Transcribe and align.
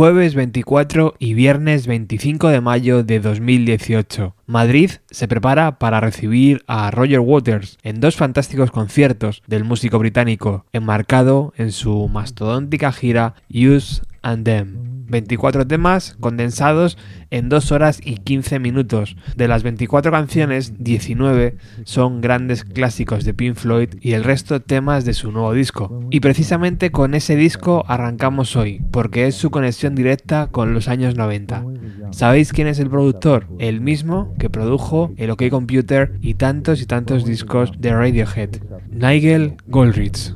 jueves 0.00 0.34
24 0.34 1.16
y 1.18 1.34
viernes 1.34 1.86
25 1.86 2.48
de 2.48 2.62
mayo 2.62 3.04
de 3.04 3.20
2018. 3.20 4.34
Madrid 4.46 4.92
se 5.10 5.28
prepara 5.28 5.78
para 5.78 6.00
recibir 6.00 6.64
a 6.66 6.90
Roger 6.90 7.20
Waters 7.20 7.76
en 7.82 8.00
dos 8.00 8.16
fantásticos 8.16 8.70
conciertos 8.70 9.42
del 9.46 9.64
músico 9.64 9.98
británico, 9.98 10.64
enmarcado 10.72 11.52
en 11.58 11.70
su 11.70 12.08
mastodóntica 12.08 12.92
gira 12.92 13.34
Use 13.50 14.00
and 14.22 14.44
Them. 14.44 14.90
24 15.10 15.66
temas 15.66 16.16
condensados 16.20 16.96
en 17.30 17.48
2 17.48 17.72
horas 17.72 18.00
y 18.02 18.16
15 18.16 18.58
minutos. 18.58 19.16
De 19.36 19.48
las 19.48 19.62
24 19.62 20.10
canciones, 20.10 20.74
19 20.78 21.56
son 21.84 22.20
grandes 22.20 22.64
clásicos 22.64 23.24
de 23.24 23.34
Pink 23.34 23.56
Floyd 23.56 23.88
y 24.00 24.12
el 24.12 24.24
resto 24.24 24.60
temas 24.60 25.04
de 25.04 25.14
su 25.14 25.32
nuevo 25.32 25.52
disco. 25.52 26.00
Y 26.10 26.20
precisamente 26.20 26.90
con 26.90 27.14
ese 27.14 27.36
disco 27.36 27.84
arrancamos 27.88 28.56
hoy, 28.56 28.82
porque 28.90 29.26
es 29.26 29.34
su 29.34 29.50
conexión 29.50 29.94
directa 29.94 30.48
con 30.50 30.74
los 30.74 30.88
años 30.88 31.16
90. 31.16 31.64
¿Sabéis 32.12 32.52
quién 32.52 32.68
es 32.68 32.78
el 32.78 32.90
productor? 32.90 33.46
El 33.58 33.80
mismo 33.80 34.34
que 34.38 34.50
produjo 34.50 35.12
el 35.16 35.30
OK 35.30 35.48
Computer 35.50 36.12
y 36.20 36.34
tantos 36.34 36.80
y 36.80 36.86
tantos 36.86 37.24
discos 37.24 37.72
de 37.78 37.92
Radiohead, 37.92 38.50
Nigel 38.90 39.56
Goldrich. 39.66 40.34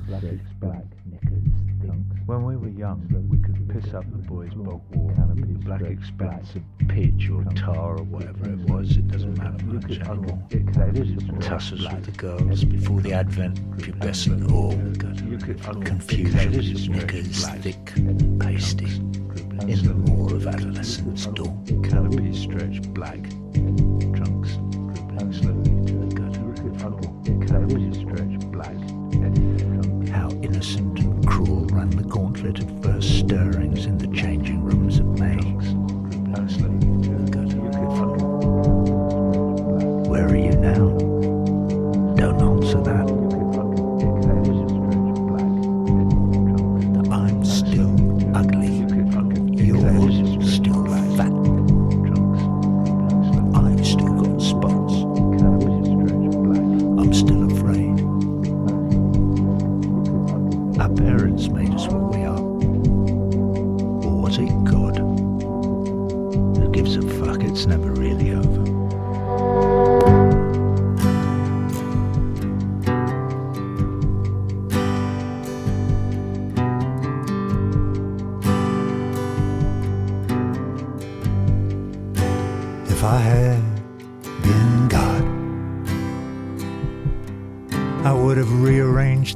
Black 5.64 5.82
expanse 5.82 6.54
of 6.54 6.62
pitch 6.88 7.30
or 7.30 7.44
tar 7.54 7.98
or 7.98 8.04
whatever 8.04 8.50
it 8.50 8.58
was. 8.70 8.96
It 8.96 9.08
doesn't 9.08 9.36
matter 9.38 9.64
much 9.64 9.98
anymore. 9.98 11.40
Tussles 11.40 11.86
with 11.92 12.04
the 12.04 12.12
girls 12.12 12.64
before 12.64 13.00
the 13.00 13.12
advent 13.12 13.58
of 13.58 13.64
pubescent 13.78 14.50
awe. 14.52 14.70
Confusion, 15.84 16.92
knickers, 16.92 17.46
thick, 17.46 17.92
pasty. 18.38 19.00
In 19.66 19.82
the 19.82 19.94
roar 19.94 20.34
of 20.34 20.46
adolescence 20.46 21.26
dawn. 21.26 21.82
Canopy 21.82 22.34
stretched 22.34 22.92
black. 22.92 23.22
Trunks 24.14 24.56
dribbling 24.94 25.32
slowly 25.32 25.86
to 25.86 25.94
the 25.94 26.14
gutter. 26.14 26.34
Ran 31.44 31.90
the 31.90 32.02
gauntlet 32.04 32.58
of 32.58 32.82
first 32.82 33.18
stirrings 33.18 33.86
in 33.86 33.98
the 33.98 34.13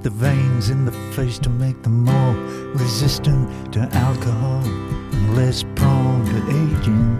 the 0.08 0.14
veins 0.14 0.70
in 0.70 0.86
the 0.86 0.92
face 1.12 1.38
to 1.38 1.50
make 1.50 1.82
them 1.82 2.02
more 2.02 2.34
resistant 2.72 3.46
to 3.70 3.80
alcohol 3.92 4.62
and 4.64 5.36
less 5.36 5.64
prone 5.74 6.24
to 6.24 6.38
aging. 6.48 7.18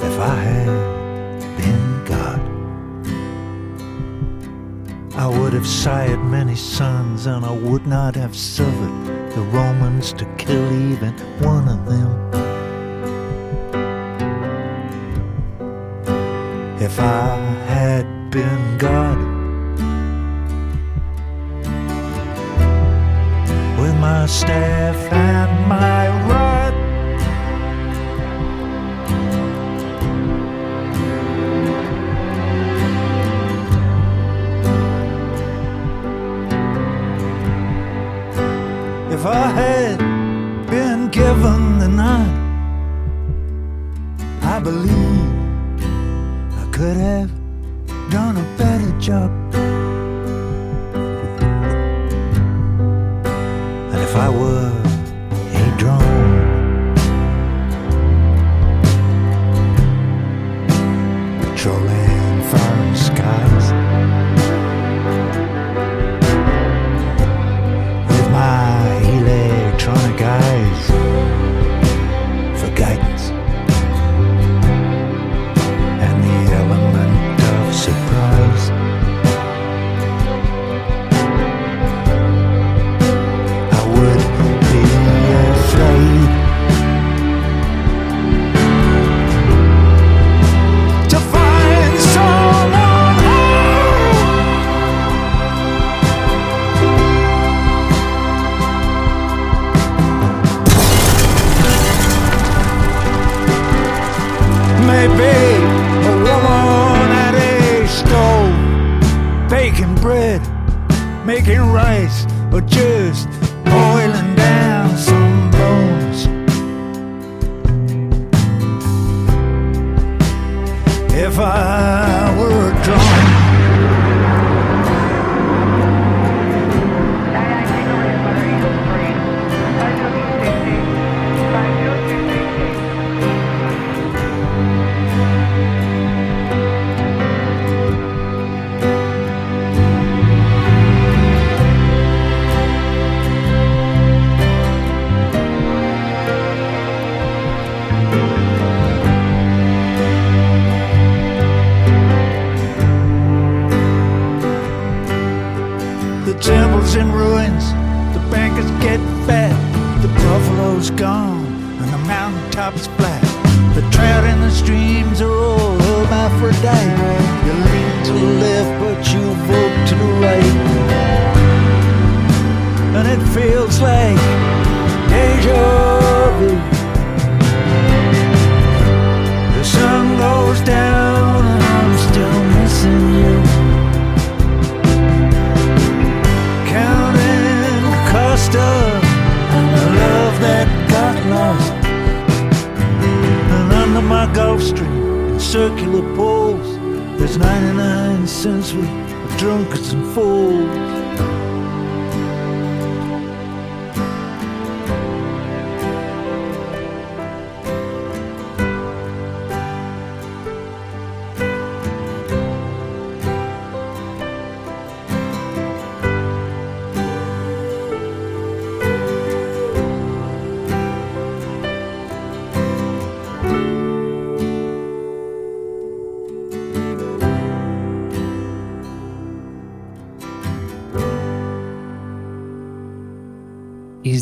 If 0.00 0.18
I 0.18 0.34
had 0.34 0.70
been 1.58 2.04
God, 2.06 2.40
I 5.18 5.26
would 5.26 5.52
have 5.52 5.66
sired 5.66 6.24
many 6.24 6.56
sons, 6.56 7.26
and 7.26 7.44
I 7.44 7.52
would 7.52 7.86
not 7.86 8.14
have 8.14 8.34
suffered 8.34 9.30
the 9.34 9.42
Romans 9.52 10.14
to 10.14 10.24
kill 10.38 10.72
even 10.90 11.12
one 11.40 11.68
of 11.68 11.84
them. 11.84 12.08
If 16.80 16.98
I 16.98 17.49
been 18.30 18.78
God, 18.78 19.18
with 23.80 23.94
my 23.98 24.26
staff 24.26 24.79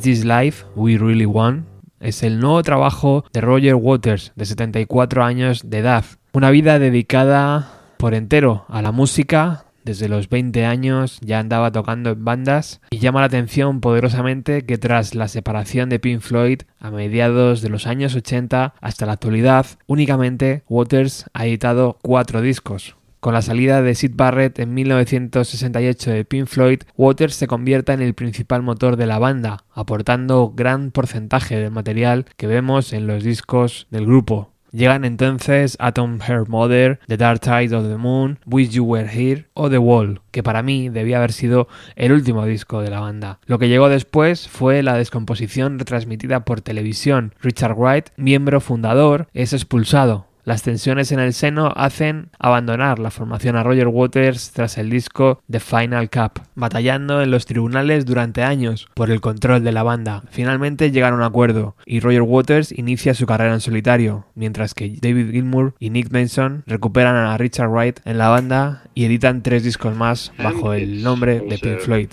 This 0.09 0.25
Life 0.25 0.65
We 0.75 0.97
Really 0.97 1.27
Want? 1.27 1.67
Es 2.01 2.23
el 2.23 2.41
nuevo 2.41 2.63
trabajo 2.63 3.27
de 3.31 3.43
Roger 3.43 3.75
Waters, 3.75 4.33
de 4.37 4.47
74 4.47 5.23
años 5.23 5.69
de 5.69 5.81
edad. 5.81 6.03
Una 6.33 6.51
vida 6.51 6.79
dedicada 6.79 7.71
por 7.99 8.15
entero 8.15 8.65
a 8.69 8.81
la 8.81 8.91
música. 8.91 9.67
Desde 9.85 10.09
los 10.09 10.31
20 10.31 10.65
años 10.65 11.19
ya 11.21 11.41
andaba 11.41 11.73
tocando 11.73 12.09
en 12.09 12.25
bandas 12.25 12.81
y 12.91 13.01
llama 13.01 13.21
la 13.21 13.27
atención 13.27 13.83
poderosamente 13.83 14.65
que 14.65 14.79
tras 14.79 15.15
la 15.15 15.29
separación 15.29 15.91
de 15.91 15.99
Pink 15.99 16.21
Floyd 16.21 16.63
a 16.79 16.91
mediados 16.91 17.61
de 17.61 17.69
los 17.69 17.87
años 17.87 18.15
80 18.15 18.77
hasta 18.81 19.05
la 19.05 19.13
actualidad, 19.13 19.67
únicamente 19.87 20.63
Waters 20.71 21.27
ha 21.35 21.47
editado 21.47 21.99
cuatro 22.01 22.41
discos, 22.41 22.97
con 23.21 23.35
la 23.35 23.43
salida 23.43 23.83
de 23.83 23.95
Sid 23.95 24.13
Barrett 24.15 24.59
en 24.59 24.75
1968 24.75 26.11
de 26.11 26.25
Pink 26.25 26.47
Floyd, 26.47 26.81
Waters 26.97 27.35
se 27.35 27.47
convierte 27.47 27.93
en 27.93 28.03
el 28.03 28.15
principal 28.15 28.63
motor 28.63 28.97
de 28.97 29.07
la 29.07 29.19
banda, 29.19 29.65
aportando 29.73 30.53
gran 30.55 30.91
porcentaje 30.91 31.57
del 31.57 31.71
material 31.71 32.27
que 32.37 32.47
vemos 32.47 32.93
en 32.93 33.07
los 33.07 33.25
discos 33.25 33.87
del 33.91 34.07
grupo. 34.07 34.53
Llegan 34.71 35.07
entonces 35.07 35.77
Atom 35.81 36.21
Heart 36.21 36.49
Mother, 36.49 37.01
The 37.07 37.17
Dark 37.17 37.41
Tide 37.41 37.75
of 37.75 37.89
the 37.89 37.97
Moon, 37.97 38.39
Wish 38.45 38.71
You 38.71 38.85
Were 38.85 39.09
Here 39.11 39.47
o 39.55 39.71
The 39.71 39.79
Wall, 39.79 40.21
que 40.31 40.43
para 40.43 40.63
mí 40.63 40.91
debía 40.91 41.17
haber 41.17 41.33
sido 41.33 41.69
el 41.97 42.13
último 42.13 42.45
disco 42.45 42.83
de 42.83 42.91
la 42.91 43.01
banda. 43.01 43.39
Lo 43.47 43.59
que 43.59 43.69
llegó 43.69 43.89
después 43.89 44.47
fue 44.47 44.83
la 44.83 44.95
descomposición 44.95 45.79
retransmitida 45.79 46.45
por 46.45 46.61
televisión. 46.61 47.35
Richard 47.41 47.77
Wright, 47.79 48.11
miembro 48.17 48.61
fundador, 48.61 49.29
es 49.33 49.55
expulsado, 49.55 50.28
las 50.49 50.63
tensiones 50.63 51.13
en 51.13 51.21
el 51.21 51.35
seno 51.35 51.71
hacen 51.77 52.31
abandonar 52.39 52.99
la 52.99 53.11
formación 53.11 53.55
a 53.55 53.63
Roger 53.63 53.89
Waters 53.89 54.51
tras 54.53 54.79
el 54.79 54.89
disco 54.89 55.43
The 55.51 55.61
Final 55.61 56.09
Cup, 56.09 56.41
batallando 56.55 57.21
en 57.21 57.31
los 57.31 57.45
tribunales 57.45 58.07
durante 58.07 58.43
años 58.43 58.89
por 58.95 59.11
el 59.11 59.21
control 59.21 59.63
de 59.63 59.73
la 59.73 59.83
banda. 59.83 60.23
Finalmente 60.31 60.91
llegan 60.91 61.13
a 61.13 61.17
un 61.17 61.23
acuerdo 61.23 61.77
y 61.85 62.01
Roger 62.01 62.23
Waters 62.23 62.73
inicia 62.73 63.13
su 63.13 63.27
carrera 63.27 63.53
en 63.53 63.61
solitario, 63.61 64.25
mientras 64.35 64.73
que 64.73 64.97
David 65.03 65.33
Gilmour 65.33 65.75
y 65.79 65.91
Nick 65.91 66.11
Mason 66.11 66.63
recuperan 66.67 67.15
a 67.15 67.37
Richard 67.37 67.69
Wright 67.69 68.01
en 68.07 68.17
la 68.17 68.31
banda 68.31 68.85
y 68.95 69.05
editan 69.05 69.43
tres 69.43 69.65
discos 69.65 69.95
más 69.95 70.33
bajo 70.43 70.73
el 70.73 71.03
nombre 71.03 71.41
de 71.41 71.59
Pink 71.59 71.81
Floyd. 71.81 72.09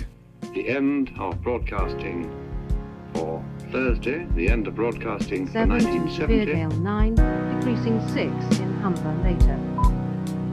The 3.75 3.81
end 3.81 3.87
of 3.89 3.99
broadcasting 3.99 4.07
for 4.07 4.15
Thursday, 4.15 4.27
the 4.35 4.47
end 4.49 4.67
of 4.67 4.75
broadcasting 4.75 5.45
for 5.47 5.51
7 5.51 5.75
in 5.75 5.81
severe 6.09 6.45
1970. 6.45 6.45
gale 6.45 6.71
9, 6.71 7.15
decreasing 7.59 7.99
6 8.07 8.59
in 8.59 8.73
Humber 8.75 9.13
later. 9.21 9.57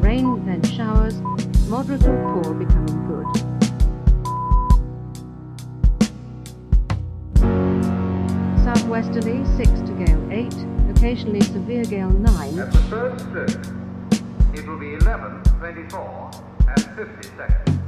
Rain, 0.01 0.45
then 0.45 0.61
showers, 0.65 1.21
moderate 1.69 2.05
or 2.05 2.43
poor 2.43 2.53
becoming 2.53 3.07
good. 3.07 3.27
Southwesterly 8.65 9.45
6 9.57 9.71
to 9.71 9.93
gale 10.05 10.33
8, 10.33 10.53
occasionally 10.97 11.43
severe 11.43 11.85
gale 11.85 12.11
9, 12.11 12.59
At 12.59 12.73
the 12.73 12.79
third 12.91 13.21
stroke, 13.21 13.51
it 14.53 14.67
will 14.67 14.79
be 14.81 14.95
11, 14.95 15.45
24, 15.61 16.31
and 16.67 16.85
50 16.97 17.29
seconds. 17.37 17.82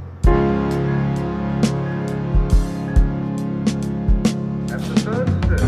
The 4.87 4.99
third 5.01 5.27
stroke, 5.45 5.61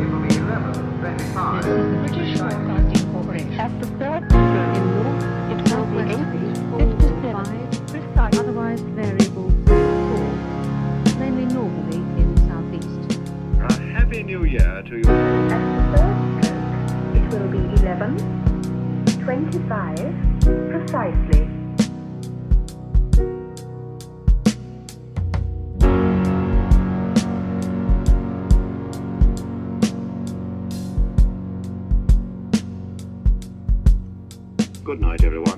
it 0.00 0.08
will 0.10 0.20
be 0.20 0.34
11, 0.36 0.72
25. 1.00 1.64
This 1.64 1.72
is 1.72 2.14
British 2.14 2.38
Broadcasting 2.38 3.12
Corporation. 3.12 3.60
At 3.60 3.80
the 3.80 3.86
third 3.98 4.22
in 4.32 4.38
it 5.52 5.60
will 5.74 5.86
be 5.92 6.00
southwesterly 6.00 6.50
8, 6.50 6.56
4 6.70 6.78
to 6.78 6.84
57, 6.96 7.44
5, 7.44 7.86
precise. 7.88 8.38
otherwise 8.38 8.80
variable 8.80 9.50
4, 9.66 9.76
mainly 11.18 11.44
northerly 11.52 11.98
in 12.20 12.36
southeast. 12.48 13.20
A 13.60 13.72
happy 13.92 14.22
new 14.22 14.44
year 14.44 14.82
to 14.82 14.96
you. 14.96 15.04
It 17.14 17.24
will 17.32 17.48
be 17.48 17.58
11, 17.82 18.16
25, 19.24 19.96
precisely. 20.70 21.55
Good 34.96 35.02
night, 35.02 35.24
everyone. 35.24 35.55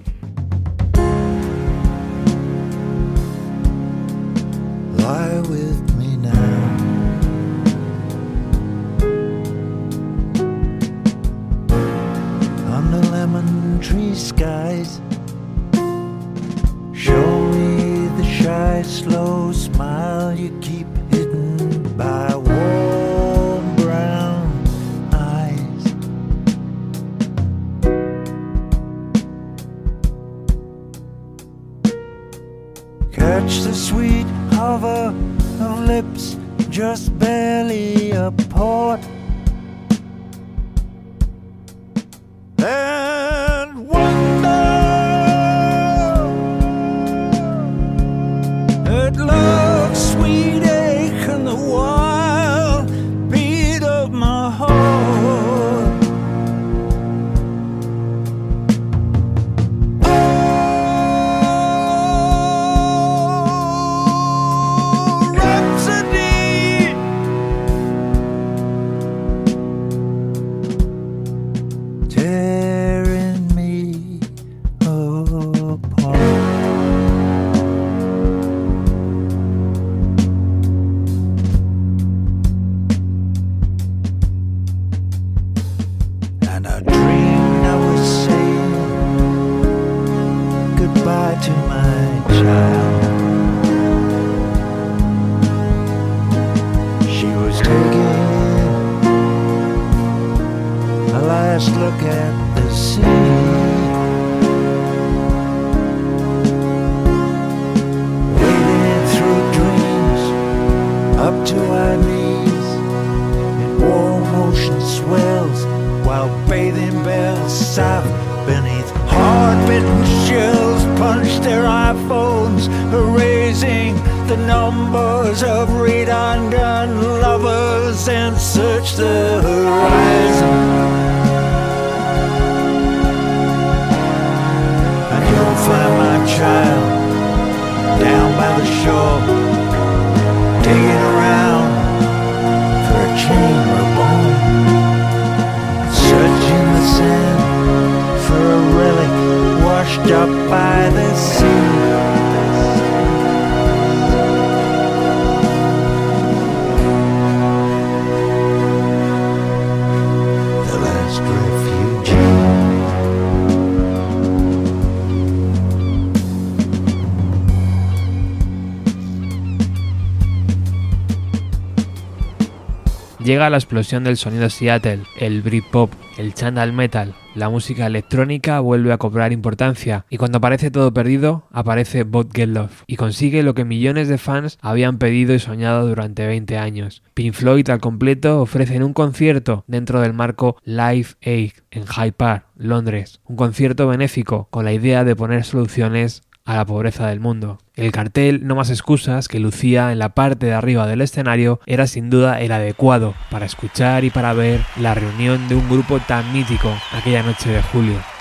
Llega 173.28 173.50
la 173.50 173.58
explosión 173.58 174.04
del 174.04 174.16
sonido 174.16 174.48
Seattle, 174.48 175.02
el 175.18 175.42
Britpop, 175.42 175.92
el 176.16 176.32
Chandal 176.32 176.72
Metal, 176.72 177.14
la 177.34 177.50
música 177.50 177.86
electrónica 177.86 178.58
vuelve 178.60 178.90
a 178.90 178.96
cobrar 178.96 179.32
importancia 179.32 180.06
y 180.08 180.16
cuando 180.16 180.40
parece 180.40 180.70
todo 180.70 180.94
perdido, 180.94 181.44
aparece 181.52 182.04
Bot 182.04 182.34
Get 182.34 182.48
Love 182.48 182.84
y 182.86 182.96
consigue 182.96 183.42
lo 183.42 183.52
que 183.52 183.66
millones 183.66 184.08
de 184.08 184.16
fans 184.16 184.58
habían 184.62 184.96
pedido 184.96 185.34
y 185.34 185.38
soñado 185.38 185.86
durante 185.86 186.26
20 186.26 186.56
años. 186.56 187.02
Pink 187.12 187.34
Floyd 187.34 187.68
al 187.68 187.80
completo 187.80 188.40
ofrecen 188.40 188.82
un 188.82 188.94
concierto 188.94 189.62
dentro 189.66 190.00
del 190.00 190.14
marco 190.14 190.56
Live 190.64 191.08
Aid 191.22 191.52
en 191.70 191.84
Hyde 191.86 192.12
Park, 192.12 192.46
Londres, 192.56 193.20
un 193.26 193.36
concierto 193.36 193.86
benéfico 193.86 194.48
con 194.50 194.64
la 194.64 194.72
idea 194.72 195.04
de 195.04 195.14
poner 195.14 195.44
soluciones 195.44 196.22
a 196.48 196.56
la 196.56 196.64
pobreza 196.64 197.06
del 197.08 197.20
mundo. 197.20 197.58
El 197.76 197.92
cartel 197.92 198.46
No 198.46 198.54
más 198.54 198.70
excusas 198.70 199.28
que 199.28 199.38
lucía 199.38 199.92
en 199.92 199.98
la 199.98 200.14
parte 200.14 200.46
de 200.46 200.54
arriba 200.54 200.86
del 200.86 201.02
escenario 201.02 201.60
era 201.66 201.86
sin 201.86 202.08
duda 202.08 202.40
el 202.40 202.52
adecuado 202.52 203.14
para 203.30 203.44
escuchar 203.44 204.04
y 204.04 204.10
para 204.10 204.32
ver 204.32 204.62
la 204.80 204.94
reunión 204.94 205.46
de 205.48 205.56
un 205.56 205.68
grupo 205.68 206.00
tan 206.00 206.32
mítico 206.32 206.72
aquella 206.94 207.22
noche 207.22 207.50
de 207.50 207.62
julio. 207.62 208.17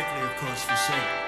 Of 0.00 0.36
course, 0.38 0.64
for 0.64 0.76
Sid. 0.76 1.23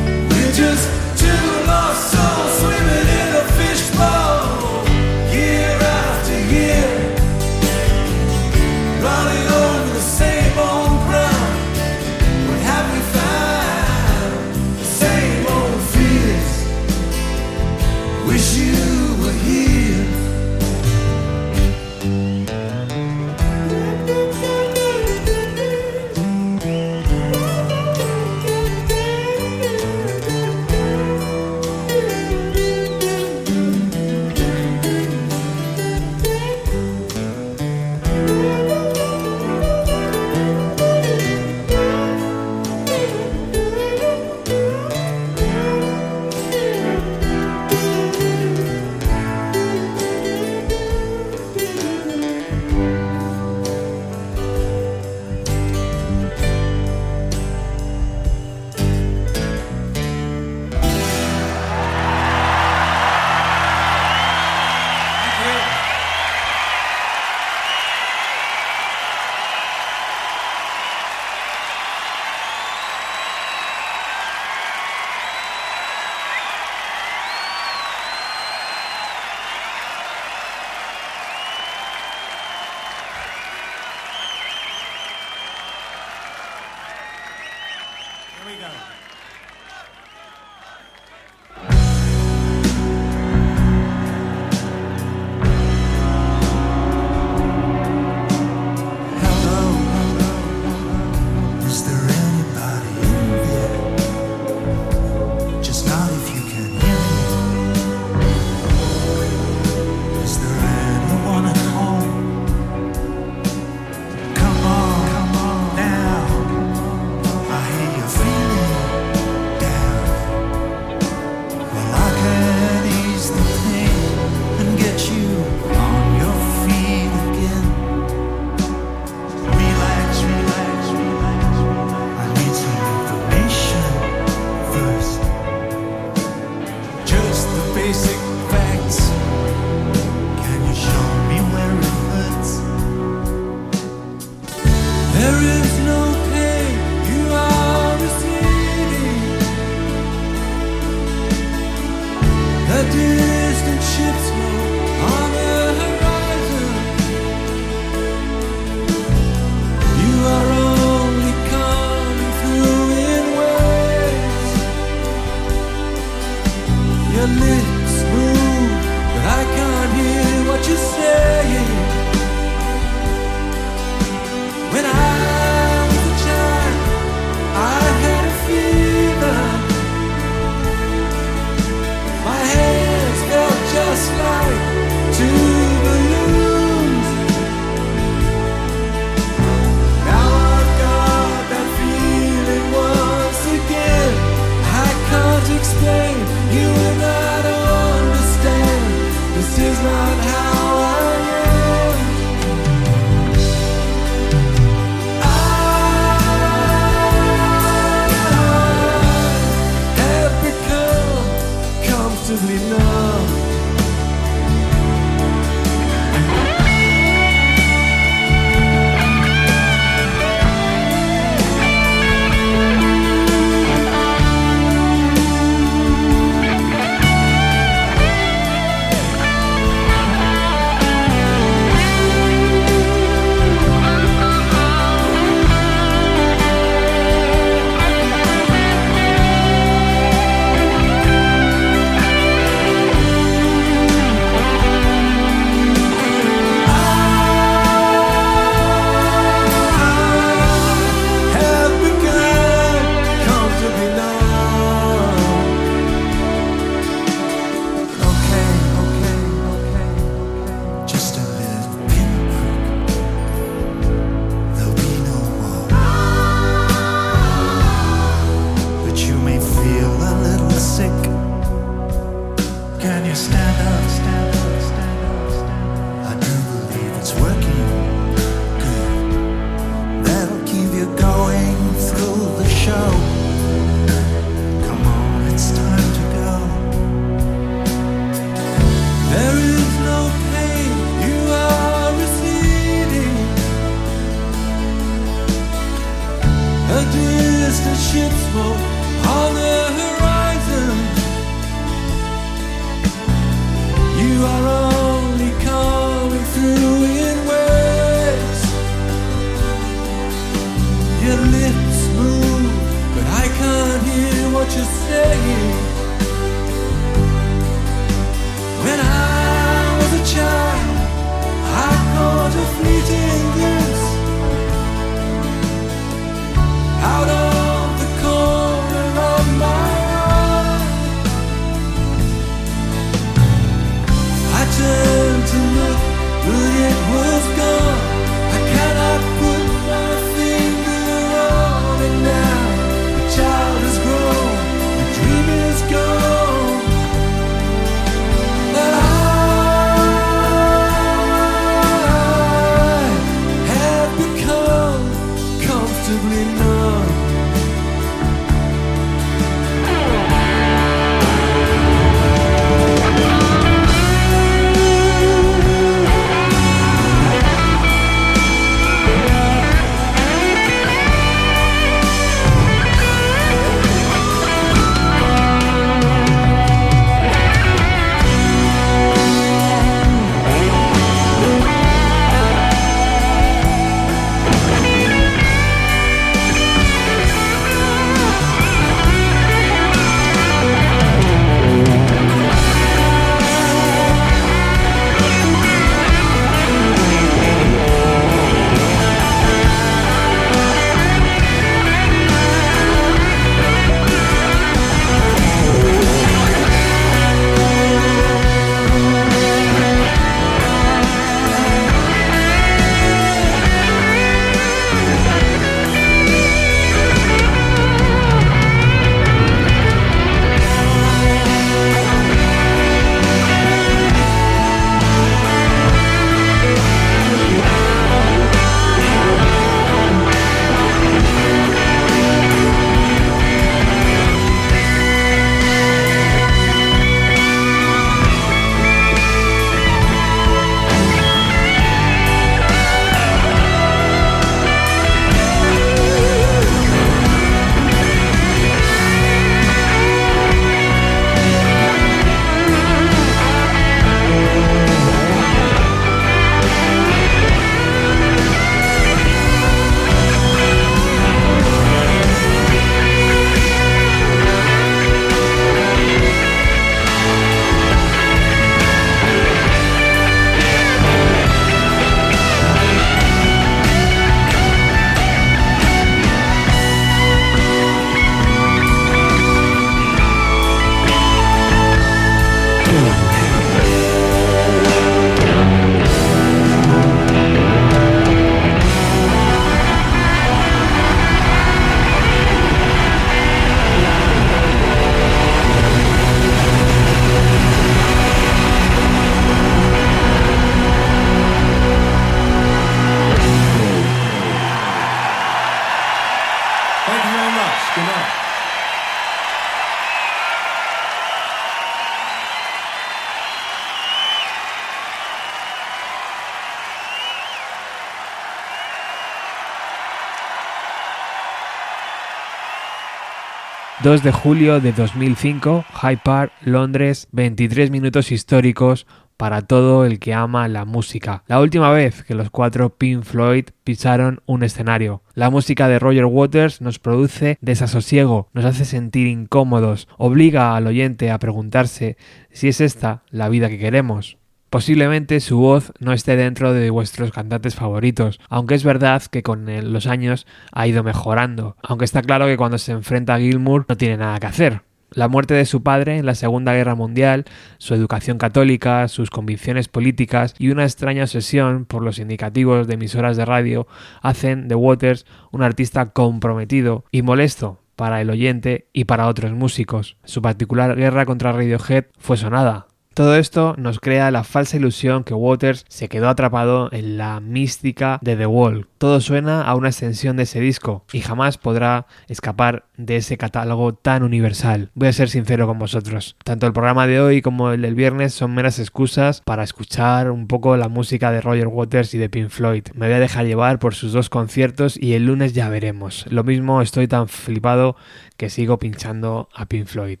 ...2 523.88 524.02
de 524.02 524.12
julio 524.12 524.60
de 524.60 524.74
2005, 524.74 525.64
Hyde 525.80 526.00
Park, 526.04 526.30
Londres, 526.42 527.08
23 527.12 527.70
minutos 527.70 528.12
históricos 528.12 528.86
para 529.16 529.40
todo 529.40 529.86
el 529.86 529.98
que 529.98 530.12
ama 530.12 530.46
la 530.46 530.66
música. 530.66 531.24
La 531.26 531.40
última 531.40 531.70
vez 531.70 532.02
que 532.02 532.14
los 532.14 532.28
cuatro 532.28 532.68
Pink 532.68 533.02
Floyd 533.04 533.46
pisaron 533.64 534.20
un 534.26 534.42
escenario. 534.42 535.00
La 535.14 535.30
música 535.30 535.68
de 535.68 535.78
Roger 535.78 536.04
Waters 536.04 536.60
nos 536.60 536.78
produce 536.78 537.38
desasosiego, 537.40 538.28
nos 538.34 538.44
hace 538.44 538.66
sentir 538.66 539.06
incómodos, 539.06 539.88
obliga 539.96 540.54
al 540.54 540.66
oyente 540.66 541.10
a 541.10 541.18
preguntarse 541.18 541.96
si 542.30 542.48
es 542.48 542.60
esta 542.60 543.04
la 543.08 543.30
vida 543.30 543.48
que 543.48 543.58
queremos. 543.58 544.18
Posiblemente 544.50 545.20
su 545.20 545.38
voz 545.38 545.72
no 545.78 545.92
esté 545.92 546.16
dentro 546.16 546.54
de 546.54 546.70
vuestros 546.70 547.12
cantantes 547.12 547.54
favoritos, 547.54 548.18
aunque 548.30 548.54
es 548.54 548.64
verdad 548.64 549.02
que 549.02 549.22
con 549.22 549.46
los 549.72 549.86
años 549.86 550.26
ha 550.52 550.66
ido 550.66 550.82
mejorando, 550.82 551.56
aunque 551.62 551.84
está 551.84 552.00
claro 552.00 552.24
que 552.26 552.38
cuando 552.38 552.56
se 552.56 552.72
enfrenta 552.72 553.14
a 553.14 553.18
Gilmour 553.18 553.66
no 553.68 553.76
tiene 553.76 553.98
nada 553.98 554.18
que 554.18 554.26
hacer. 554.26 554.62
La 554.90 555.08
muerte 555.08 555.34
de 555.34 555.44
su 555.44 555.62
padre 555.62 555.98
en 555.98 556.06
la 556.06 556.14
Segunda 556.14 556.54
Guerra 556.54 556.74
Mundial, 556.74 557.26
su 557.58 557.74
educación 557.74 558.16
católica, 558.16 558.88
sus 558.88 559.10
convicciones 559.10 559.68
políticas 559.68 560.34
y 560.38 560.48
una 560.48 560.64
extraña 560.64 561.02
obsesión 561.02 561.66
por 561.66 561.82
los 561.82 561.98
indicativos 561.98 562.66
de 562.66 562.74
emisoras 562.74 563.18
de 563.18 563.26
radio 563.26 563.66
hacen 564.00 564.48
de 564.48 564.54
Waters 564.54 565.04
un 565.30 565.42
artista 565.42 565.92
comprometido 565.92 566.86
y 566.90 567.02
molesto 567.02 567.60
para 567.76 568.00
el 568.00 568.08
oyente 568.08 568.68
y 568.72 568.84
para 568.84 569.08
otros 569.08 569.32
músicos. 569.32 569.98
Su 570.04 570.22
particular 570.22 570.74
guerra 570.74 571.04
contra 571.04 571.32
Radiohead 571.32 571.84
fue 571.98 572.16
sonada, 572.16 572.68
todo 572.98 573.14
esto 573.14 573.54
nos 573.56 573.78
crea 573.78 574.10
la 574.10 574.24
falsa 574.24 574.56
ilusión 574.56 575.04
que 575.04 575.14
Waters 575.14 575.64
se 575.68 575.88
quedó 575.88 576.08
atrapado 576.08 576.68
en 576.72 576.98
la 576.98 577.20
mística 577.20 578.00
de 578.02 578.16
The 578.16 578.26
Wall. 578.26 578.66
Todo 578.78 579.00
suena 579.00 579.42
a 579.42 579.54
una 579.54 579.68
extensión 579.68 580.16
de 580.16 580.24
ese 580.24 580.40
disco 580.40 580.84
y 580.92 580.98
jamás 580.98 581.38
podrá 581.38 581.86
escapar 582.08 582.64
de 582.76 582.96
ese 582.96 583.16
catálogo 583.16 583.72
tan 583.72 584.02
universal. 584.02 584.72
Voy 584.74 584.88
a 584.88 584.92
ser 584.92 585.10
sincero 585.10 585.46
con 585.46 585.60
vosotros. 585.60 586.16
Tanto 586.24 586.48
el 586.48 586.52
programa 586.52 586.88
de 586.88 587.00
hoy 587.00 587.22
como 587.22 587.52
el 587.52 587.62
del 587.62 587.76
viernes 587.76 588.14
son 588.14 588.34
meras 588.34 588.58
excusas 588.58 589.22
para 589.24 589.44
escuchar 589.44 590.10
un 590.10 590.26
poco 590.26 590.56
la 590.56 590.68
música 590.68 591.12
de 591.12 591.20
Roger 591.20 591.46
Waters 591.46 591.94
y 591.94 591.98
de 591.98 592.08
Pink 592.08 592.30
Floyd. 592.30 592.64
Me 592.74 592.88
voy 592.88 592.96
a 592.96 592.98
dejar 592.98 593.26
llevar 593.26 593.60
por 593.60 593.76
sus 593.76 593.92
dos 593.92 594.10
conciertos 594.10 594.76
y 594.76 594.94
el 594.94 595.06
lunes 595.06 595.34
ya 595.34 595.48
veremos. 595.48 596.04
Lo 596.10 596.24
mismo 596.24 596.62
estoy 596.62 596.88
tan 596.88 597.06
flipado 597.06 597.76
que 598.16 598.28
sigo 598.28 598.58
pinchando 598.58 599.28
a 599.36 599.46
Pink 599.46 599.66
Floyd. 599.66 600.00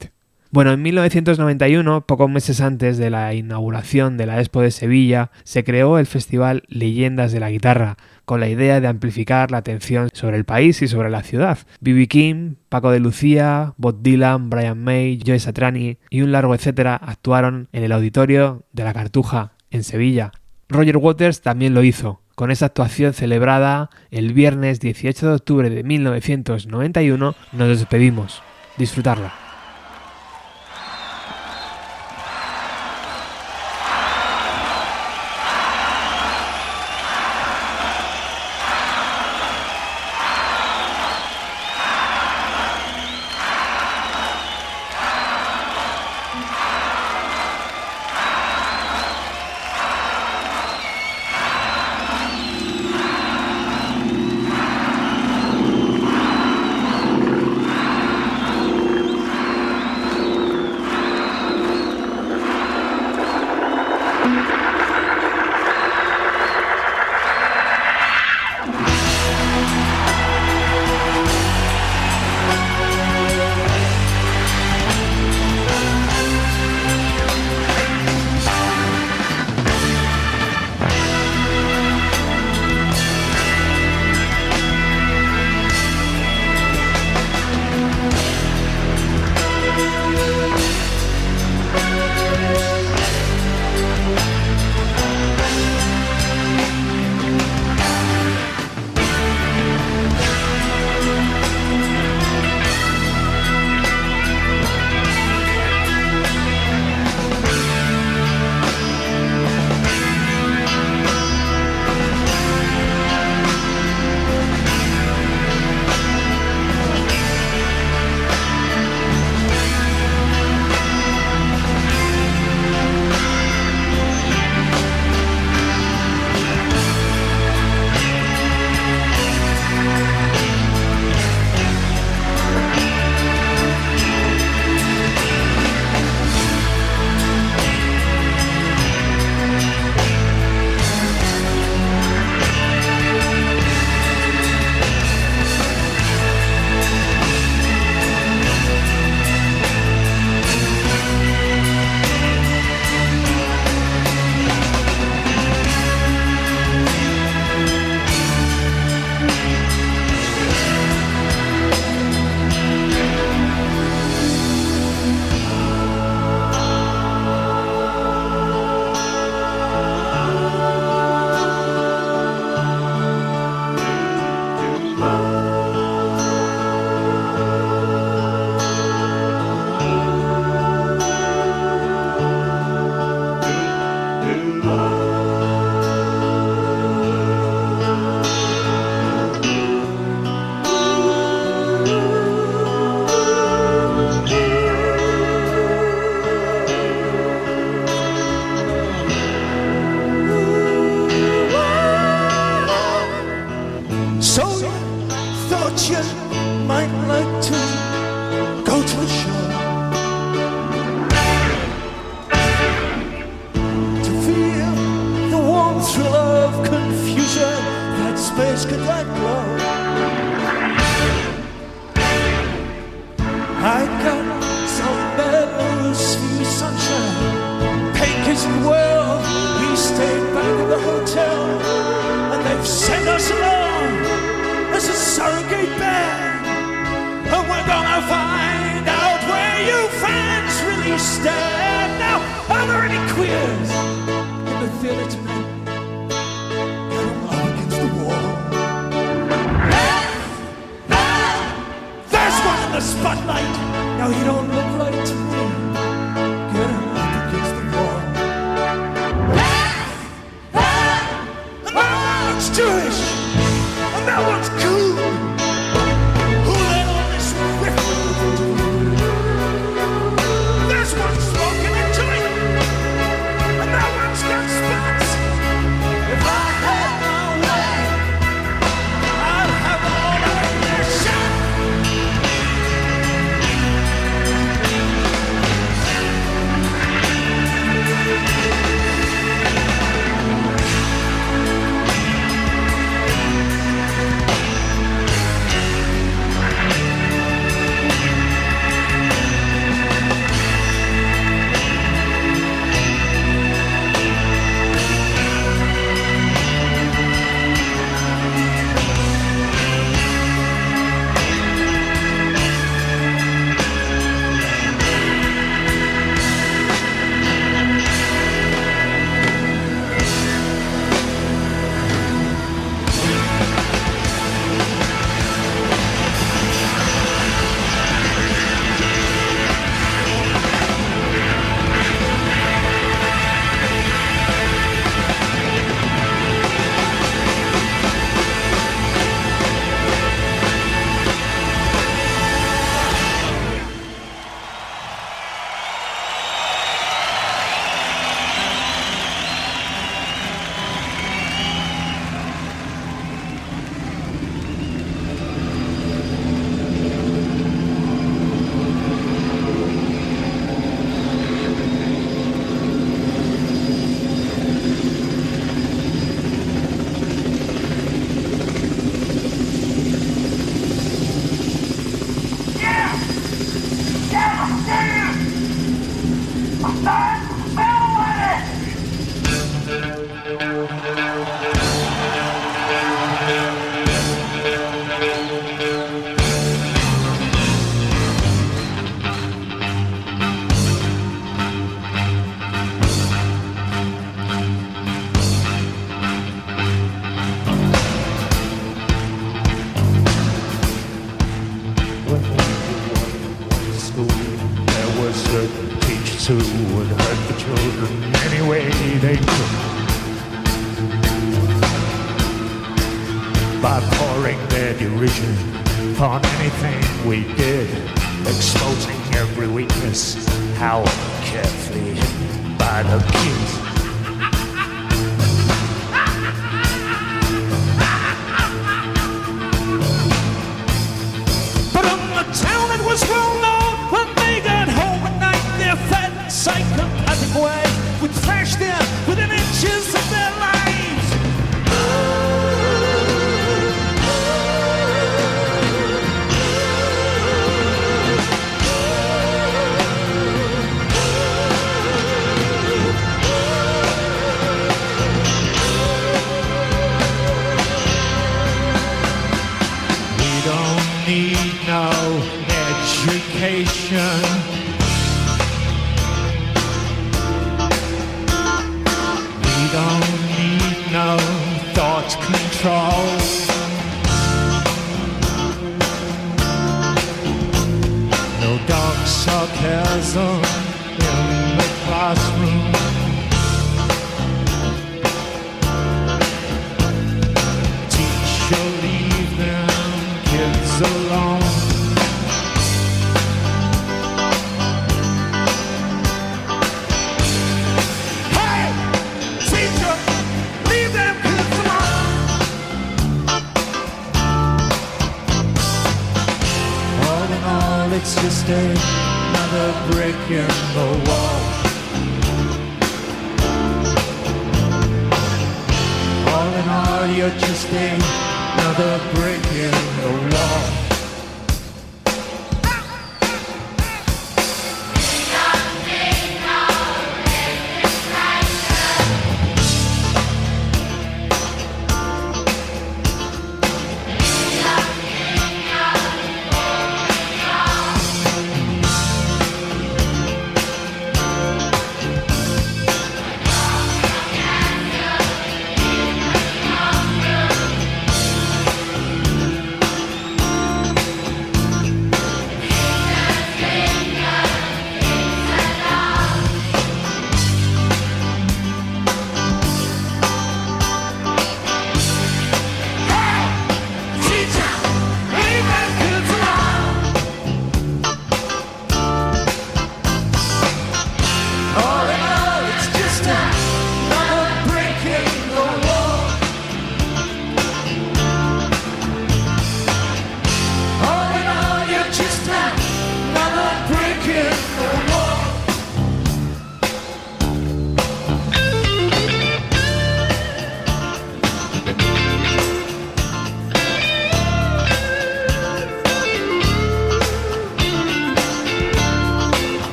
Bueno, 0.50 0.72
en 0.72 0.80
1991, 0.80 2.06
pocos 2.06 2.30
meses 2.30 2.62
antes 2.62 2.96
de 2.96 3.10
la 3.10 3.34
inauguración 3.34 4.16
de 4.16 4.24
la 4.24 4.38
Expo 4.38 4.62
de 4.62 4.70
Sevilla, 4.70 5.30
se 5.44 5.62
creó 5.62 5.98
el 5.98 6.06
festival 6.06 6.62
Leyendas 6.68 7.32
de 7.32 7.40
la 7.40 7.50
Guitarra, 7.50 7.98
con 8.24 8.40
la 8.40 8.48
idea 8.48 8.80
de 8.80 8.88
amplificar 8.88 9.50
la 9.50 9.58
atención 9.58 10.08
sobre 10.14 10.38
el 10.38 10.46
país 10.46 10.80
y 10.80 10.88
sobre 10.88 11.10
la 11.10 11.22
ciudad. 11.22 11.58
B.B. 11.80 12.08
King, 12.08 12.54
Paco 12.70 12.90
de 12.90 12.98
Lucía, 12.98 13.74
Bob 13.76 14.00
Dylan, 14.00 14.48
Brian 14.48 14.82
May, 14.82 15.20
Joe 15.24 15.38
Satriani 15.38 15.98
y 16.08 16.22
un 16.22 16.32
largo 16.32 16.54
etcétera 16.54 16.96
actuaron 16.96 17.68
en 17.72 17.84
el 17.84 17.92
auditorio 17.92 18.64
de 18.72 18.84
la 18.84 18.94
Cartuja, 18.94 19.52
en 19.70 19.84
Sevilla. 19.84 20.32
Roger 20.70 20.96
Waters 20.96 21.42
también 21.42 21.74
lo 21.74 21.82
hizo, 21.82 22.22
con 22.34 22.50
esa 22.50 22.66
actuación 22.66 23.12
celebrada 23.12 23.90
el 24.10 24.32
viernes 24.32 24.80
18 24.80 25.28
de 25.28 25.34
octubre 25.34 25.68
de 25.68 25.82
1991, 25.82 27.34
nos 27.52 27.68
despedimos. 27.68 28.42
Disfrutarla. 28.78 29.47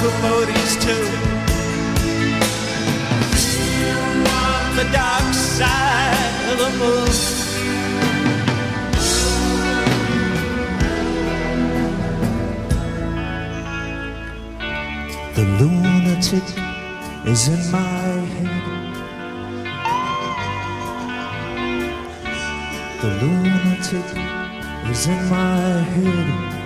for 0.00 0.12
motives 0.22 0.76
too. 0.82 1.06
On 4.40 4.76
the 4.76 4.86
dark 4.92 5.34
side 5.34 6.48
of 6.50 6.56
the 6.62 6.70
moon. 6.80 7.40
The 15.34 15.44
lunatic 15.60 16.46
is 17.26 17.48
in 17.48 17.62
my 17.70 18.00
head. 18.34 18.50
The 23.02 23.10
lunatic 23.22 24.08
is 24.90 25.06
in 25.06 25.20
my 25.28 25.82
head. 25.94 26.59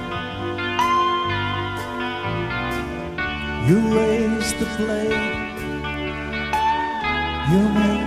You 3.67 3.79
raise 3.97 4.53
the 4.61 4.67
flame. 4.77 5.57
You 7.51 7.63
make 7.71 8.04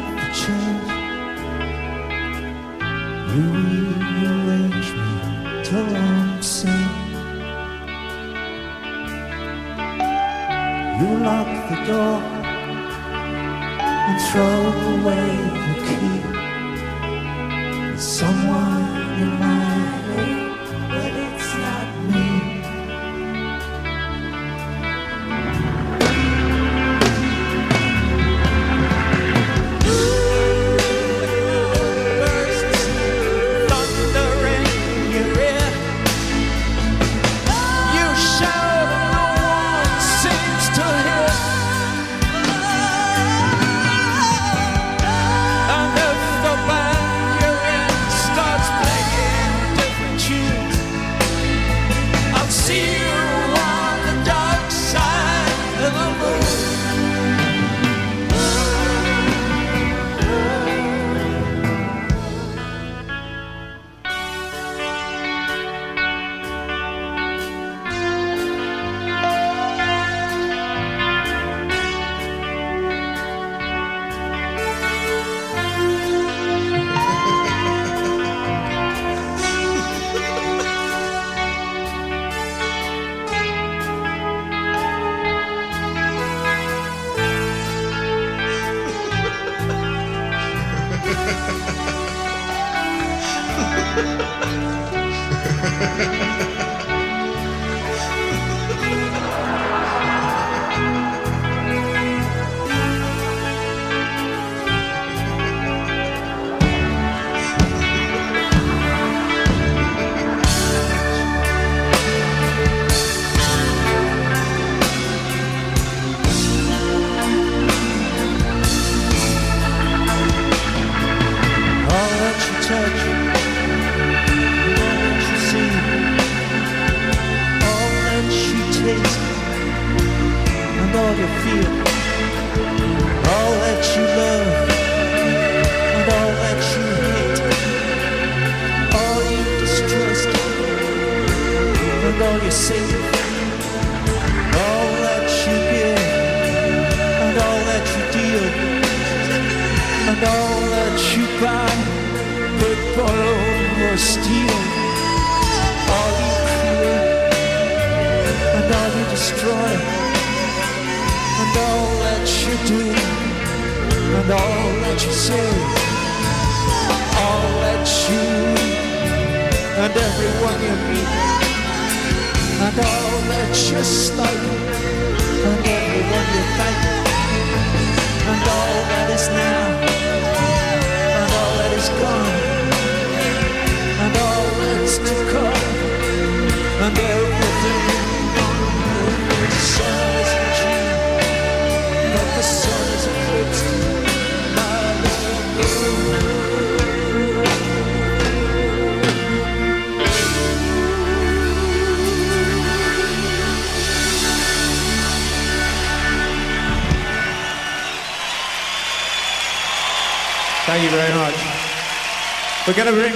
We're 212.67 212.73
going 212.73 212.93
to 212.93 213.01
bring 213.01 213.13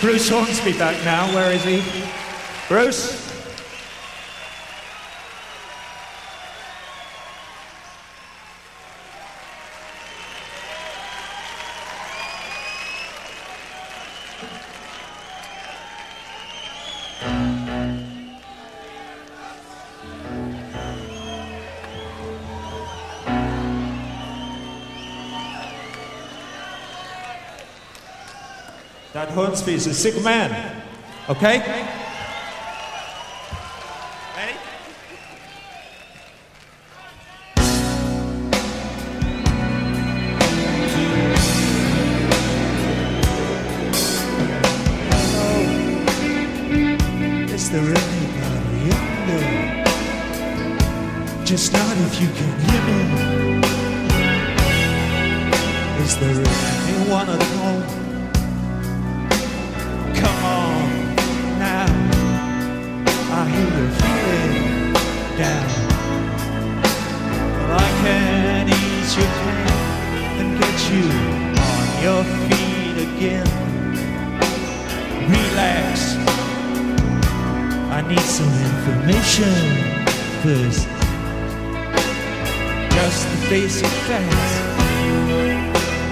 Bruce 0.00 0.26
Hornsby 0.26 0.72
back 0.78 1.04
now. 1.04 1.26
Where 1.34 1.52
is 1.52 1.62
he? 1.64 1.84
Bruce? 2.66 3.25
He's 29.64 29.86
a 29.86 29.94
sick 29.94 30.22
man. 30.22 30.82
Okay? 31.28 32.04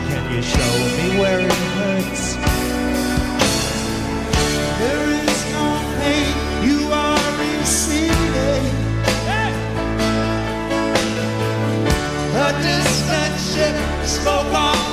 Can 0.09 0.25
you 0.33 0.43
show 0.43 0.75
me 0.97 1.19
where 1.21 1.41
it 1.41 1.53
hurts? 1.79 2.25
There 4.79 5.07
is 5.11 5.41
no 5.53 5.67
pain 5.99 6.35
you 6.69 6.81
are 6.93 7.31
receiving. 7.41 8.65
A 12.37 12.49
distant 12.63 13.35
ship 13.51 13.77
on 14.55 14.84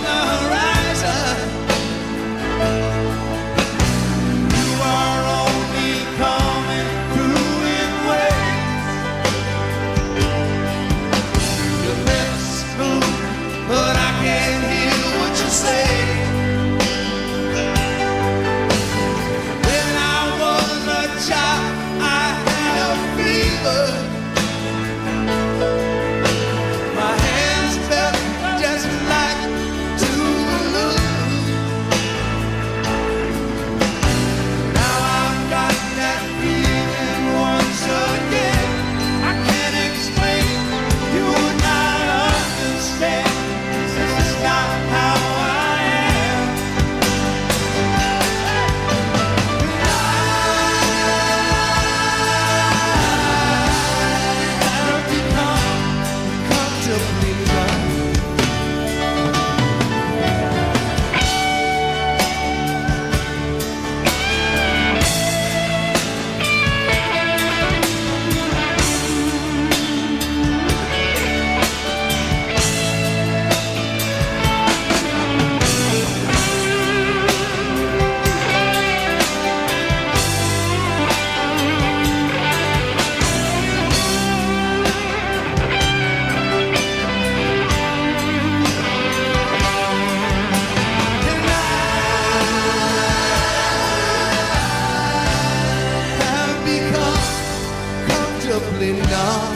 comfortably 98.82 98.94
numb. 99.12 99.54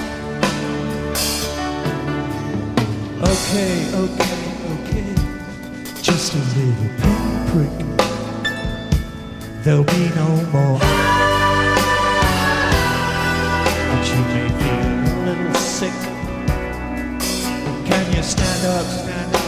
Okay, 3.23 3.75
okay, 4.03 4.37
okay. 4.75 5.09
Just 6.01 6.33
a 6.33 6.37
little 6.37 6.89
pinprick. 7.01 7.75
There'll 9.63 9.83
be 9.83 10.09
no 10.15 10.27
more. 10.53 10.79
But 13.89 14.03
you 14.09 14.21
may 14.31 14.47
feel 14.59 14.85
a 15.05 15.23
little 15.25 15.55
sick. 15.55 15.97
Can 17.85 18.05
you 18.15 18.23
stand 18.23 18.65
up, 18.67 18.85
stand 18.85 19.35
up? 19.35 19.41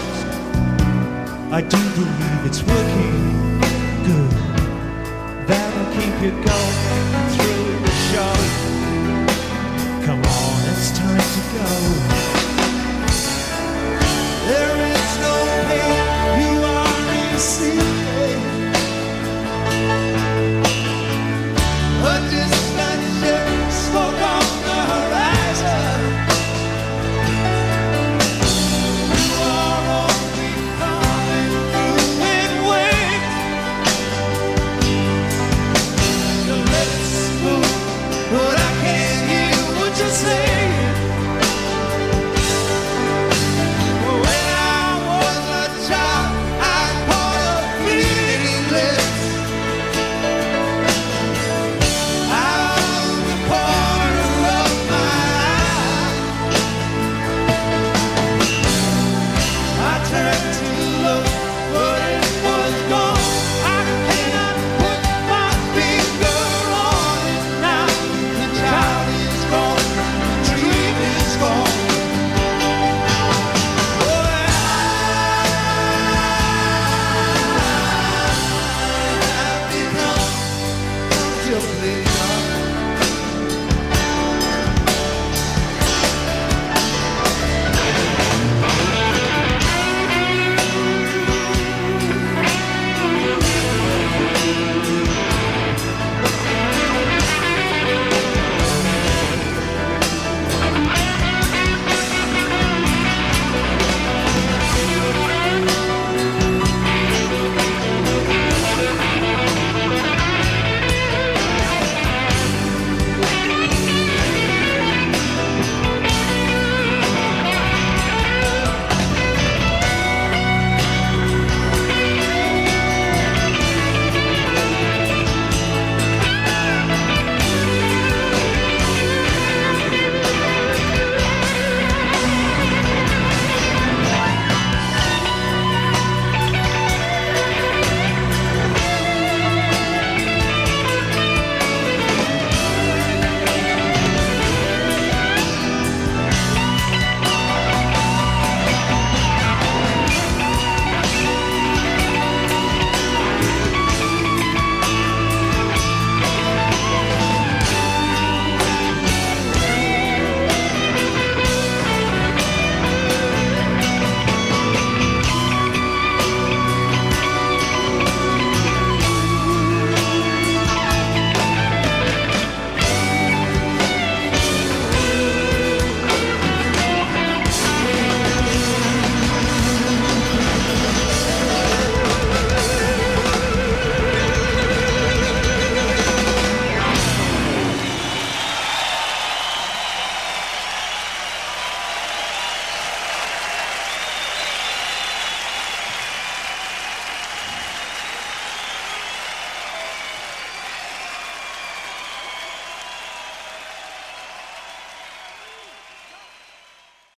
I 1.54 1.62
do 1.62 1.78
believe 1.96 2.46
it's 2.46 2.62
working 2.64 3.60
good. 4.06 4.32
That'll 5.48 5.90
keep 5.94 6.16
you 6.24 6.32
going 6.44 6.78
it's 10.90 10.98
time 10.98 11.18
to 11.18 11.42
go. 11.54 11.66
There 14.48 14.92
is 14.92 14.97